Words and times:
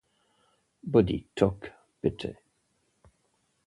Body 0.93 1.27
Talk 1.35 1.69
Pt. 2.01 2.33